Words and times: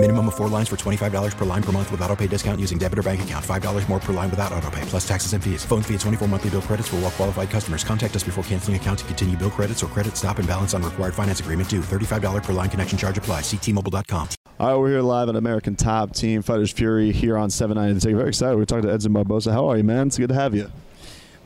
Minimum 0.00 0.28
of 0.28 0.36
four 0.36 0.48
lines 0.48 0.68
for 0.68 0.76
$25 0.76 1.36
per 1.36 1.44
line 1.44 1.62
per 1.62 1.72
month 1.72 1.90
with 1.90 2.00
auto 2.02 2.14
pay 2.14 2.28
discount 2.28 2.60
using 2.60 2.78
debit 2.78 3.00
or 3.00 3.02
bank 3.02 3.20
account. 3.22 3.44
$5 3.44 3.88
more 3.88 3.98
per 3.98 4.12
line 4.12 4.30
without 4.30 4.52
auto 4.52 4.70
pay, 4.70 4.80
plus 4.82 5.06
taxes 5.06 5.32
and 5.32 5.42
fees. 5.42 5.64
Phone 5.64 5.82
fee 5.82 5.94
at 5.94 6.00
24 6.00 6.28
monthly 6.28 6.50
bill 6.50 6.62
credits 6.62 6.86
for 6.86 6.96
all 6.96 7.02
well 7.02 7.10
qualified 7.10 7.50
customers. 7.50 7.82
Contact 7.82 8.14
us 8.14 8.22
before 8.22 8.44
canceling 8.44 8.76
account 8.76 9.00
to 9.00 9.04
continue 9.06 9.36
bill 9.36 9.50
credits 9.50 9.82
or 9.82 9.88
credit 9.88 10.16
stop 10.16 10.38
and 10.38 10.46
balance 10.46 10.72
on 10.72 10.84
required 10.84 11.14
finance 11.14 11.40
agreement 11.40 11.68
due. 11.68 11.80
$35 11.80 12.44
per 12.44 12.52
line 12.52 12.70
connection 12.70 12.96
charge 12.96 13.18
apply. 13.18 13.40
Ctmobile.com. 13.40 14.28
All 14.60 14.68
right, 14.70 14.76
we're 14.76 14.90
here 14.90 15.02
live 15.02 15.28
at 15.28 15.34
American 15.34 15.74
Top 15.74 16.14
Team 16.14 16.42
Fighters 16.42 16.70
Fury 16.70 17.10
here 17.10 17.36
on 17.36 17.50
790 17.50 18.12
Very 18.12 18.28
excited. 18.28 18.56
We're 18.56 18.66
talking 18.66 18.84
to 18.84 18.92
Edson 18.92 19.12
Barboza. 19.12 19.52
How 19.52 19.66
are 19.66 19.76
you, 19.76 19.84
man? 19.84 20.06
It's 20.06 20.18
good 20.18 20.28
to 20.28 20.34
have 20.36 20.54
you. 20.54 20.70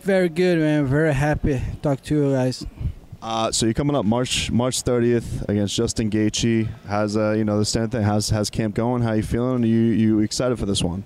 Very 0.00 0.28
good, 0.28 0.58
man. 0.58 0.86
Very 0.86 1.14
happy 1.14 1.60
to 1.60 1.62
talk 1.82 2.02
to 2.02 2.16
you 2.16 2.32
guys. 2.32 2.66
Uh, 3.22 3.52
so 3.52 3.66
you're 3.66 3.74
coming 3.74 3.94
up 3.94 4.06
March 4.06 4.50
March 4.50 4.82
30th 4.82 5.46
against 5.48 5.74
Justin 5.74 6.10
Gaethje. 6.10 6.68
How's 6.86 7.16
uh, 7.16 7.32
you 7.32 7.44
know 7.44 7.58
the 7.58 7.64
stand 7.64 7.92
thing? 7.92 8.02
How's 8.02 8.30
how's 8.30 8.48
camp 8.48 8.74
going? 8.74 9.02
How 9.02 9.12
you 9.12 9.22
feeling? 9.22 9.62
Are 9.62 9.66
you 9.66 9.76
you 9.76 10.20
excited 10.20 10.58
for 10.58 10.66
this 10.66 10.82
one? 10.82 11.04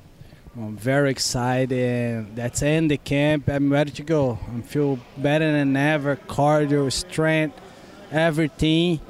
I'm 0.57 0.77
very 0.77 1.11
excited. 1.11 2.37
That's 2.37 2.63
in 2.63 2.87
the 2.87 2.97
camp. 2.97 3.49
I'm 3.49 3.73
ready 3.73 3.91
to 3.91 4.03
go. 4.05 4.39
I 4.57 4.61
feel 4.61 5.01
better 5.17 5.51
than 5.51 5.77
ever. 5.77 6.15
Cardio, 6.15 6.93
strength, 6.93 7.61
everything. 8.13 9.01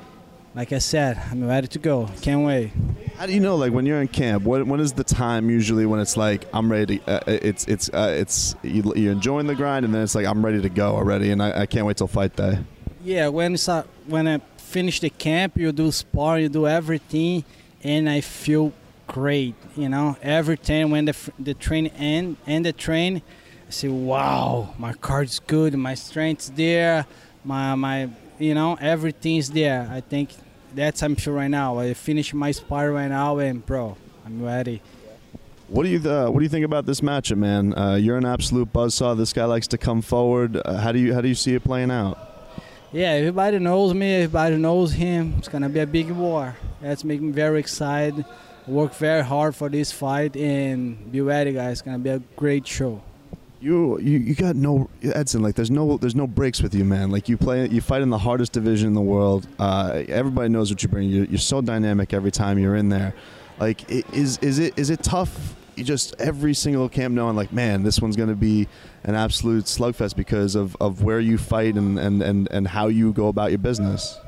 Like 0.55 0.73
I 0.73 0.79
said, 0.79 1.21
I'm 1.31 1.47
ready 1.47 1.67
to 1.67 1.79
go. 1.79 2.09
Can't 2.23 2.47
wait. 2.47 2.71
How 3.19 3.27
do 3.27 3.35
you 3.35 3.41
know, 3.41 3.57
like, 3.57 3.73
when 3.73 3.87
you're 3.87 4.01
in 4.01 4.09
camp? 4.09 4.45
When, 4.45 4.69
when 4.69 4.81
is 4.81 4.93
the 4.93 5.05
time 5.05 5.51
usually 5.51 5.85
when 5.85 6.01
it's 6.01 6.17
like 6.17 6.47
I'm 6.55 6.71
ready? 6.71 7.01
To, 7.01 7.11
uh, 7.11 7.21
it's 7.27 7.67
it's 7.67 7.91
uh, 7.91 8.15
it's 8.17 8.55
you, 8.63 8.95
you're 8.97 9.13
enjoying 9.13 9.47
the 9.47 9.55
grind, 9.55 9.85
and 9.85 9.93
then 9.93 10.03
it's 10.03 10.15
like 10.15 10.27
I'm 10.27 10.43
ready 10.43 10.63
to 10.63 10.71
go 10.71 10.95
already, 10.95 11.31
and 11.31 11.43
I, 11.43 11.63
I 11.63 11.67
can't 11.67 11.85
wait 11.85 11.99
till 11.99 12.07
fight 12.07 12.37
day. 12.37 12.59
Yeah, 13.05 13.29
when 13.29 13.53
it's, 13.53 13.69
uh, 13.69 13.83
when 14.07 14.27
I 14.27 14.39
finish 14.57 14.99
the 15.01 15.11
camp, 15.11 15.59
you 15.59 15.71
do 15.73 15.93
spar, 15.93 16.39
you 16.39 16.49
do 16.49 16.67
everything, 16.67 17.45
and 17.83 18.09
I 18.09 18.23
feel 18.23 18.73
great. 19.07 19.55
You 19.77 19.91
know, 19.91 20.17
every 20.23 20.57
time 20.57 20.91
when 20.91 21.05
the 21.05 21.15
the 21.39 21.53
train 21.53 21.89
end 21.89 22.39
and 22.47 22.65
the 22.65 22.73
train, 22.73 23.21
I 23.69 23.71
say, 23.71 23.89
wow, 23.89 24.73
my 24.79 24.95
card's 24.95 25.39
good, 25.39 25.75
my 25.75 25.95
strength's 25.95 26.49
there, 26.49 27.05
my 27.45 27.75
my 27.75 28.09
you 28.39 28.55
know 28.55 28.79
everything's 28.81 29.51
there. 29.51 29.87
I 29.93 30.01
think 30.01 30.31
that's 30.75 31.03
I'm 31.03 31.17
sure 31.17 31.35
right 31.35 31.51
now. 31.51 31.79
I 31.79 31.93
finish 31.93 32.33
my 32.33 32.53
spar 32.53 32.91
right 32.91 33.09
now, 33.09 33.37
and 33.37 33.65
bro, 33.67 33.99
I'm 34.25 34.43
ready. 34.43 34.81
What 35.69 35.83
do 35.83 35.91
you 35.91 35.99
uh, 36.11 36.31
What 36.31 36.39
do 36.39 36.45
you 36.45 36.49
think 36.49 36.65
about 36.65 36.87
this 36.87 37.03
matchup, 37.03 37.37
man? 37.37 37.77
Uh, 37.77 37.97
you're 37.97 38.17
an 38.17 38.25
absolute 38.25 38.73
buzzsaw. 38.73 39.15
This 39.15 39.35
guy 39.35 39.45
likes 39.45 39.69
to 39.69 39.79
come 39.79 40.01
forward. 40.01 40.57
Uh, 40.57 40.79
how 40.79 40.91
do 40.91 40.99
you 40.99 41.13
How 41.13 41.21
do 41.21 41.29
you 41.29 41.35
see 41.35 41.55
it 41.55 41.65
playing 41.65 41.91
out? 41.91 42.34
Yeah, 42.95 43.11
everybody 43.11 43.59
knows 43.59 43.93
me. 43.93 44.15
Everybody 44.15 44.57
knows 44.57 44.93
him. 44.93 45.35
It's 45.39 45.49
gonna 45.49 45.69
be 45.69 45.81
a 45.81 45.87
big 45.87 46.13
war. 46.13 46.55
That's 46.81 47.03
making 47.03 47.27
me 47.27 47.33
very 47.33 47.59
excited. 47.59 48.25
Work 48.69 48.95
very 48.95 49.25
hard 49.25 49.57
for 49.57 49.69
this 49.69 49.91
fight 49.91 50.37
and 50.37 51.11
be 51.11 51.21
ready, 51.21 51.51
guys. 51.51 51.73
It's 51.73 51.83
gonna 51.83 51.99
be 51.99 52.11
a 52.11 52.21
great 52.37 52.69
show. 52.69 53.03
You, 53.61 53.99
you 53.99 54.21
you 54.21 54.37
got 54.37 54.55
no 54.55 54.89
Edson. 55.03 55.43
Like 55.43 55.57
there's 55.57 55.73
no 55.73 55.97
there's 55.97 56.15
no 56.15 56.29
breaks 56.29 56.63
with 56.63 56.73
you, 56.73 56.85
man. 56.85 57.11
Like 57.11 57.29
you 57.29 57.37
play 57.37 57.67
you 57.67 57.81
fight 57.81 58.01
in 58.01 58.11
the 58.11 58.19
hardest 58.19 58.53
division 58.53 58.87
in 58.87 58.95
the 58.95 59.01
world. 59.01 59.49
Uh, 59.59 60.05
everybody 60.07 60.49
knows 60.49 60.71
what 60.71 60.81
you 60.85 60.89
bring. 60.89 61.09
You're, 61.09 61.25
you're 61.25 61.39
so 61.39 61.61
dynamic 61.61 62.15
every 62.15 62.31
time 62.31 62.61
you're 62.61 62.77
in 62.77 62.91
there. 62.91 63.13
Like 63.59 63.91
is 63.91 64.39
is 64.39 64.61
it 64.61 64.79
is 64.79 64.91
it 64.91 65.03
tough? 65.03 65.44
You 65.77 65.85
just 65.85 66.15
every 66.21 66.55
single 66.55 66.89
camp 66.89 67.15
knowing 67.15 67.37
like 67.37 67.53
man, 67.53 67.83
this 67.83 68.01
one's 68.01 68.17
gonna 68.17 68.35
be 68.35 68.69
an 69.05 69.15
absolute 69.15 69.65
slugfest 69.65 70.17
because 70.17 70.55
of, 70.55 70.77
of 70.81 71.03
where 71.03 71.21
you 71.21 71.37
fight 71.39 71.75
and, 71.75 71.99
and, 71.99 72.23
and, 72.23 72.49
and 72.51 72.69
how 72.69 72.89
you 72.89 73.13
go 73.13 73.29
about 73.29 73.51
your 73.51 73.59
business. 73.59 74.19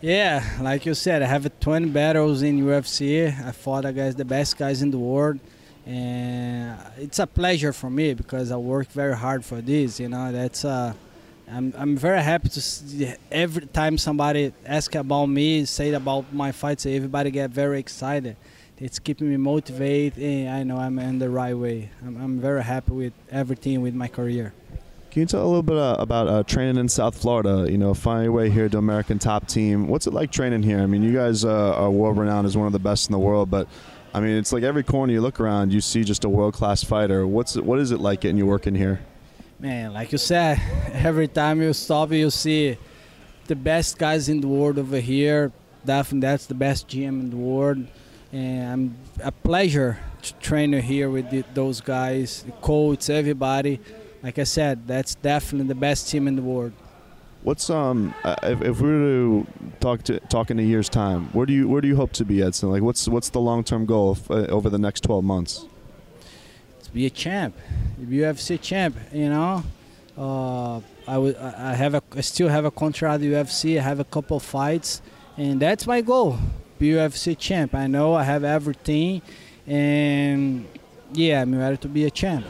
Yeah, 0.00 0.44
like 0.60 0.84
you 0.84 0.94
said, 0.94 1.22
I 1.22 1.26
have 1.26 1.48
20 1.58 1.88
battles 1.88 2.42
in 2.42 2.60
UFC. 2.60 3.26
I 3.26 3.52
fought 3.52 3.84
against 3.84 4.18
the 4.18 4.24
best 4.24 4.58
guys 4.58 4.82
in 4.82 4.90
the 4.90 4.98
world, 4.98 5.40
and 5.86 6.78
it's 6.98 7.18
a 7.18 7.26
pleasure 7.26 7.72
for 7.72 7.88
me 7.88 8.14
because 8.14 8.50
I 8.50 8.56
work 8.56 8.88
very 8.88 9.16
hard 9.16 9.44
for 9.44 9.60
this. 9.60 9.98
You 9.98 10.08
know, 10.08 10.32
that's 10.32 10.64
uh, 10.64 10.92
I'm 11.50 11.72
I'm 11.78 11.96
very 11.96 12.22
happy 12.22 12.48
to 12.50 12.60
see 12.60 13.14
every 13.30 13.66
time 13.66 13.96
somebody 13.96 14.52
ask 14.66 14.94
about 14.94 15.26
me, 15.26 15.64
say 15.64 15.92
about 15.92 16.32
my 16.32 16.52
fights, 16.52 16.84
everybody 16.86 17.30
get 17.30 17.50
very 17.50 17.78
excited. 17.78 18.36
It's 18.78 18.98
keeping 18.98 19.30
me 19.30 19.38
motivated, 19.38 20.22
and 20.22 20.50
I 20.50 20.62
know 20.62 20.76
I'm 20.76 20.98
in 20.98 21.18
the 21.18 21.30
right 21.30 21.56
way. 21.56 21.88
I'm, 22.04 22.16
I'm 22.20 22.40
very 22.40 22.62
happy 22.62 22.92
with 22.92 23.12
everything 23.30 23.80
with 23.80 23.94
my 23.94 24.06
career. 24.06 24.52
Can 25.10 25.20
you 25.20 25.26
tell 25.26 25.42
a 25.42 25.46
little 25.46 25.62
bit 25.62 25.78
uh, 25.78 25.96
about 25.98 26.28
uh, 26.28 26.42
training 26.42 26.76
in 26.76 26.86
South 26.90 27.16
Florida? 27.16 27.66
You 27.70 27.78
know, 27.78 27.94
finding 27.94 28.24
your 28.24 28.32
way 28.32 28.50
here 28.50 28.68
to 28.68 28.76
American 28.76 29.18
Top 29.18 29.48
Team. 29.48 29.88
What's 29.88 30.06
it 30.06 30.12
like 30.12 30.30
training 30.30 30.62
here? 30.62 30.80
I 30.80 30.84
mean, 30.84 31.02
you 31.02 31.14
guys 31.14 31.42
uh, 31.42 31.74
are 31.74 31.90
world 31.90 32.18
renowned 32.18 32.46
as 32.46 32.54
one 32.54 32.66
of 32.66 32.74
the 32.74 32.78
best 32.78 33.08
in 33.08 33.12
the 33.12 33.18
world, 33.18 33.50
but 33.50 33.66
I 34.12 34.20
mean, 34.20 34.36
it's 34.36 34.52
like 34.52 34.62
every 34.62 34.82
corner 34.82 35.14
you 35.14 35.22
look 35.22 35.40
around, 35.40 35.72
you 35.72 35.80
see 35.80 36.04
just 36.04 36.24
a 36.24 36.28
world 36.28 36.52
class 36.52 36.84
fighter. 36.84 37.26
What's 37.26 37.56
it, 37.56 37.64
what 37.64 37.78
is 37.78 37.92
it 37.92 38.00
like 38.00 38.20
getting 38.20 38.36
you 38.36 38.44
working 38.44 38.74
here? 38.74 39.00
Man, 39.58 39.94
like 39.94 40.12
you 40.12 40.18
said, 40.18 40.60
every 40.92 41.28
time 41.28 41.62
you 41.62 41.72
stop, 41.72 42.12
you 42.12 42.28
see 42.28 42.76
the 43.46 43.56
best 43.56 43.96
guys 43.96 44.28
in 44.28 44.42
the 44.42 44.48
world 44.48 44.78
over 44.78 45.00
here. 45.00 45.50
Definitely, 45.86 46.28
that's 46.28 46.44
the 46.44 46.54
best 46.54 46.88
gym 46.88 47.20
in 47.20 47.30
the 47.30 47.36
world, 47.36 47.86
and 48.32 48.72
I'm 48.72 48.96
a 49.22 49.32
pleasure 49.32 49.98
to 50.22 50.34
train 50.34 50.72
here 50.72 51.10
with 51.10 51.30
the, 51.30 51.44
those 51.54 51.80
guys, 51.80 52.42
the 52.42 52.52
coach, 52.52 53.08
everybody. 53.10 53.80
Like 54.22 54.38
I 54.38 54.44
said, 54.44 54.86
that's 54.86 55.14
definitely 55.14 55.68
the 55.68 55.74
best 55.74 56.08
team 56.10 56.26
in 56.26 56.36
the 56.36 56.42
world. 56.42 56.72
What's 57.42 57.70
um 57.70 58.12
uh, 58.24 58.34
if, 58.42 58.60
if 58.60 58.80
we 58.80 58.88
were 58.88 58.98
to 58.98 59.46
talk 59.78 60.02
to 60.04 60.18
talk 60.20 60.50
in 60.50 60.58
a 60.58 60.62
year's 60.62 60.88
time, 60.88 61.26
where 61.32 61.46
do 61.46 61.52
you 61.52 61.68
where 61.68 61.80
do 61.80 61.86
you 61.86 61.94
hope 61.94 62.12
to 62.14 62.24
be, 62.24 62.42
Edson? 62.42 62.70
Like, 62.70 62.82
what's 62.82 63.06
what's 63.06 63.28
the 63.28 63.40
long 63.40 63.62
term 63.62 63.86
goal 63.86 64.16
f- 64.18 64.30
uh, 64.30 64.46
over 64.46 64.68
the 64.68 64.78
next 64.78 65.02
twelve 65.04 65.22
months? 65.22 65.64
To 66.82 66.90
be 66.90 67.06
a 67.06 67.10
champ, 67.10 67.54
UFC 68.00 68.60
champ. 68.60 68.96
You 69.12 69.28
know, 69.28 69.62
uh, 70.18 70.80
I 71.06 71.18
would. 71.18 71.36
I 71.36 71.70
I 71.70 71.74
have 71.74 71.94
a. 71.94 72.02
I 72.16 72.20
still 72.20 72.48
have 72.48 72.64
a 72.64 72.70
contract 72.72 73.20
with 73.20 73.30
UFC. 73.30 73.78
I 73.78 73.82
have 73.82 74.00
a 74.00 74.04
couple 74.04 74.40
fights, 74.40 75.00
and 75.36 75.62
that's 75.62 75.86
my 75.86 76.00
goal. 76.00 76.38
UFC 76.80 77.36
champ. 77.38 77.74
I 77.74 77.86
know 77.86 78.14
I 78.14 78.24
have 78.24 78.44
everything, 78.44 79.22
and 79.66 80.66
yeah, 81.12 81.42
I'm 81.42 81.54
ready 81.54 81.76
to 81.78 81.88
be 81.88 82.04
a 82.04 82.10
champ. 82.10 82.46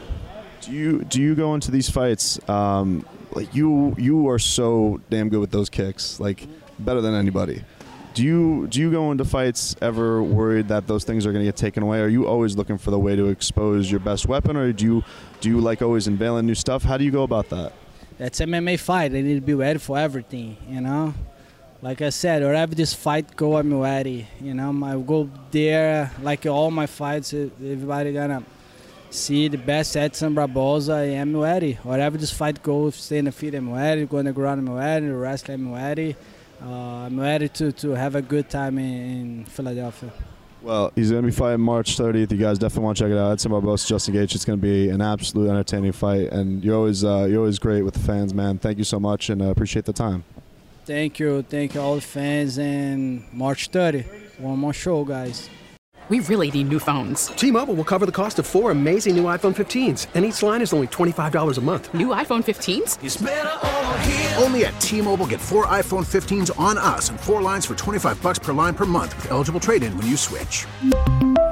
Do 0.62 0.72
you 0.72 1.04
do 1.04 1.20
you 1.20 1.34
go 1.34 1.54
into 1.54 1.70
these 1.70 1.88
fights 1.88 2.40
um, 2.48 3.04
like 3.32 3.54
you 3.54 3.94
you 3.98 4.28
are 4.28 4.38
so 4.38 5.00
damn 5.10 5.28
good 5.28 5.40
with 5.40 5.50
those 5.50 5.68
kicks, 5.68 6.18
like 6.18 6.46
better 6.78 7.00
than 7.00 7.14
anybody. 7.14 7.62
Do 8.14 8.24
you 8.24 8.66
do 8.68 8.80
you 8.80 8.90
go 8.90 9.12
into 9.12 9.24
fights 9.26 9.76
ever 9.82 10.22
worried 10.22 10.68
that 10.68 10.86
those 10.86 11.04
things 11.04 11.26
are 11.26 11.32
going 11.32 11.44
to 11.44 11.48
get 11.48 11.56
taken 11.56 11.82
away? 11.82 12.00
Are 12.00 12.08
you 12.08 12.26
always 12.26 12.56
looking 12.56 12.78
for 12.78 12.90
the 12.90 12.98
way 12.98 13.14
to 13.14 13.26
expose 13.26 13.90
your 13.90 14.00
best 14.00 14.26
weapon, 14.26 14.56
or 14.56 14.72
do 14.72 14.84
you 14.84 15.04
do 15.40 15.50
you 15.50 15.60
like 15.60 15.82
always 15.82 16.06
unveiling 16.06 16.46
new 16.46 16.54
stuff? 16.54 16.82
How 16.82 16.96
do 16.96 17.04
you 17.04 17.10
go 17.10 17.24
about 17.24 17.50
that? 17.50 17.72
That's 18.16 18.40
MMA 18.40 18.78
fight. 18.78 19.12
I 19.12 19.20
need 19.20 19.34
to 19.34 19.40
be 19.42 19.52
ready 19.52 19.78
for 19.78 19.98
everything. 19.98 20.56
You 20.66 20.80
know, 20.80 21.14
like 21.82 22.00
I 22.02 22.10
said, 22.10 22.42
wherever 22.42 22.74
this 22.74 22.94
fight 22.94 23.36
go, 23.36 23.56
I'm 23.56 23.78
ready. 23.78 24.26
You 24.40 24.54
know, 24.54 24.84
I 24.84 24.96
go 25.00 25.30
there 25.50 26.10
like 26.22 26.46
all 26.46 26.70
my 26.70 26.86
fights. 26.86 27.34
Everybody 27.34 28.12
gonna 28.12 28.44
see 29.10 29.48
the 29.48 29.58
best 29.58 29.96
Edson 29.96 30.34
Barboza. 30.34 30.92
I 30.92 31.02
am 31.04 31.36
ready. 31.36 31.74
Wherever 31.82 32.16
this 32.16 32.32
fight 32.32 32.62
goes, 32.62 32.96
stay 32.96 33.18
in 33.18 33.26
the 33.26 33.32
feet, 33.32 33.54
I'm 33.54 33.72
ready. 33.72 34.06
Go 34.06 34.18
on 34.18 34.24
the 34.24 34.32
ground, 34.32 34.66
I'm 34.66 34.74
ready. 34.74 35.06
Wrestling, 35.06 35.66
I'm 35.66 35.74
ready. 35.74 36.16
Uh, 36.62 37.06
I'm 37.06 37.20
ready 37.20 37.48
to, 37.50 37.70
to 37.70 37.90
have 37.90 38.14
a 38.14 38.22
good 38.22 38.48
time 38.48 38.78
in, 38.78 38.84
in 38.84 39.44
Philadelphia. 39.44 40.10
Well, 40.62 40.90
he's 40.96 41.10
going 41.10 41.22
to 41.22 41.26
be 41.26 41.32
fighting 41.32 41.60
March 41.60 41.96
30th. 41.96 42.32
You 42.32 42.38
guys 42.38 42.58
definitely 42.58 42.84
want 42.84 42.96
to 42.96 43.04
check 43.04 43.12
it 43.12 43.18
out. 43.18 43.32
Edson 43.32 43.52
Barboza, 43.52 43.86
Justin 43.86 44.14
Gaethje. 44.14 44.34
It's 44.34 44.44
going 44.44 44.58
to 44.58 44.62
be 44.62 44.88
an 44.88 45.00
absolute 45.00 45.48
entertaining 45.48 45.92
fight, 45.92 46.32
and 46.32 46.64
you're 46.64 46.74
always 46.74 47.04
uh, 47.04 47.26
you're 47.28 47.40
always 47.40 47.58
great 47.58 47.82
with 47.82 47.94
the 47.94 48.00
fans, 48.00 48.34
man. 48.34 48.58
Thank 48.58 48.78
you 48.78 48.84
so 48.84 48.98
much, 48.98 49.28
and 49.28 49.42
uh, 49.42 49.46
appreciate 49.46 49.84
the 49.84 49.92
time. 49.92 50.24
Thank 50.86 51.18
you. 51.18 51.42
Thank 51.42 51.74
you, 51.74 51.80
all 51.80 51.96
the 51.96 52.00
fans. 52.00 52.58
And 52.58 53.24
March 53.32 53.68
30, 53.68 54.02
one 54.38 54.58
more 54.58 54.72
show, 54.72 55.04
guys. 55.04 55.50
We 56.08 56.20
really 56.20 56.52
need 56.52 56.68
new 56.68 56.78
phones. 56.78 57.26
T-Mobile 57.28 57.74
will 57.74 57.82
cover 57.82 58.06
the 58.06 58.12
cost 58.12 58.38
of 58.38 58.46
four 58.46 58.70
amazing 58.70 59.16
new 59.16 59.24
iPhone 59.24 59.56
15s, 59.56 60.06
and 60.14 60.24
each 60.24 60.40
line 60.40 60.62
is 60.62 60.72
only 60.72 60.86
$25 60.86 61.58
a 61.58 61.60
month. 61.60 61.92
New 61.92 62.08
iPhone 62.08 62.44
15s? 62.44 64.40
Only 64.40 64.66
at 64.66 64.80
T-Mobile 64.80 65.26
get 65.26 65.40
four 65.40 65.66
iPhone 65.66 66.06
15s 66.06 66.56
on 66.60 66.78
us 66.78 67.10
and 67.10 67.18
four 67.18 67.42
lines 67.42 67.66
for 67.66 67.74
25 67.74 68.22
bucks 68.22 68.38
per 68.38 68.52
line 68.52 68.74
per 68.74 68.86
month 68.86 69.16
with 69.16 69.32
eligible 69.32 69.58
trade-in 69.58 69.96
when 69.98 70.06
you 70.06 70.16
switch. 70.16 70.66